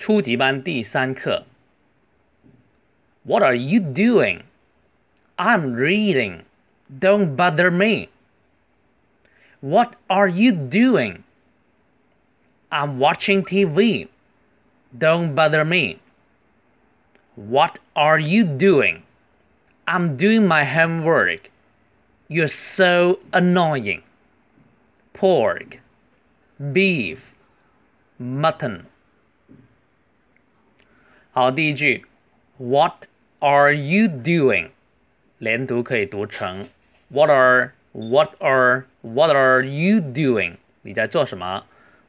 [0.00, 1.44] 初级班第三课。
[3.24, 4.42] What are you doing?
[5.36, 6.44] I'm reading.
[7.00, 8.08] Don't bother me.
[9.60, 11.24] What are you doing?
[12.70, 14.08] I'm watching TV.
[14.96, 15.98] Don't bother me.
[17.34, 19.02] What are you doing?
[19.86, 21.50] I'm doing my homework.
[22.28, 24.02] You're so annoying.
[25.12, 25.80] Pork,
[26.72, 27.34] beef,
[28.18, 28.86] mutton.
[31.32, 32.04] 好，第一句，
[32.58, 33.06] What
[33.40, 34.70] are you doing？
[35.38, 36.66] 连读可以读成
[37.08, 40.54] What are What are What are you doing？
[40.82, 41.64] 你在做什么？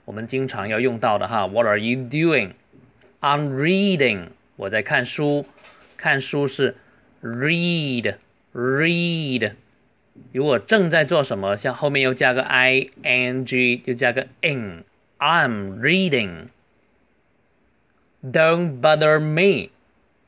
[0.06, 1.46] 我们经常要用到的哈。
[1.48, 4.30] What are you doing？I'm reading。
[4.56, 5.46] 我在看书。
[5.98, 6.76] 看书是
[7.22, 8.16] read
[8.54, 9.54] read。
[10.32, 16.50] 如果正在做什么，像后面又加个 i n g，就加个 in。I'm reading。
[18.24, 19.70] Don't bother me，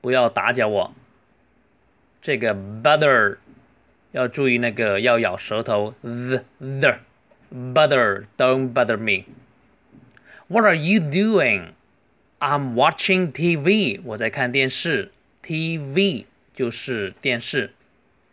[0.01, 0.93] 不要打搅我。
[2.21, 3.37] 这个 bother
[4.11, 6.99] 要注意那个要咬舌头 the the
[7.51, 9.25] bother don't bother me.
[10.47, 11.73] What are you doing?
[12.39, 14.01] I'm watching TV.
[14.03, 15.11] 我在看电视。
[15.43, 17.73] TV 就是电视，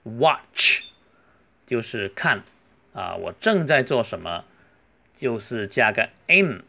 [0.04, 0.82] watch
[1.66, 2.42] 就是看
[2.92, 3.14] 啊。
[3.16, 4.44] 我正在做什么？
[5.16, 6.62] 就是加个 in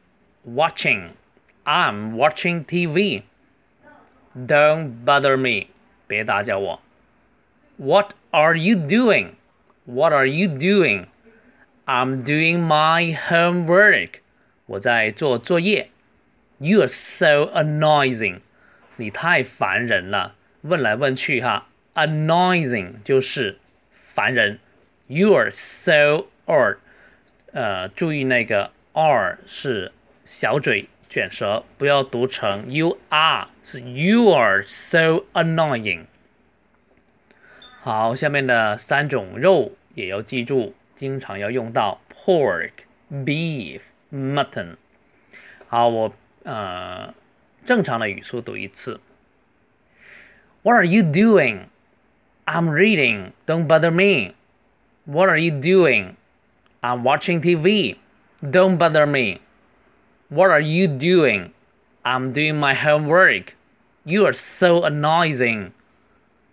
[0.47, 1.09] watching.
[1.63, 3.23] I'm watching TV.
[4.35, 5.67] Don't bother me.
[6.07, 6.81] 别打搅我。
[7.77, 9.31] What are you doing?
[9.85, 11.07] What are you doing?
[11.85, 14.19] I'm doing my homework.
[14.65, 15.89] 我在做作业。
[16.59, 18.39] You are so annoying.
[18.95, 20.35] 你太烦人了。
[20.61, 23.57] 问来问去哈，annoying 就是
[23.91, 24.59] 烦人。
[25.07, 26.77] You are so or，
[27.53, 29.91] 呃，注意那个 r 是
[30.25, 36.05] 小嘴 卷舌，不要读成 you are，是 you are so annoying。
[37.81, 44.75] 好，下面的三种肉也要记住，经常要用到 pork、beef、mutton。
[45.69, 47.13] 好，我呃
[47.65, 48.99] 正常的语速读一次。
[50.63, 51.67] What are you doing?
[52.45, 53.31] I'm reading.
[53.45, 54.33] Don't bother me.
[55.05, 56.15] What are you doing?
[56.81, 57.97] I'm watching TV.
[58.41, 59.39] Don't bother me.
[60.32, 61.52] What are you doing?
[62.06, 63.54] I'm doing my homework.
[64.06, 65.74] You are so annoying.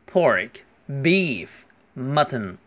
[0.06, 0.66] Pork
[1.02, 2.58] beef, mutton,